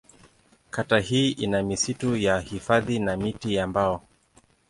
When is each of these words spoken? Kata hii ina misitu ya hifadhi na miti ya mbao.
Kata 0.69 0.99
hii 0.99 1.29
ina 1.31 1.63
misitu 1.63 2.17
ya 2.17 2.39
hifadhi 2.39 2.99
na 2.99 3.17
miti 3.17 3.53
ya 3.55 3.67
mbao. 3.67 4.03